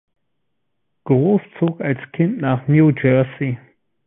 [1.03, 3.59] Gross zog als Kind nach New Jersey.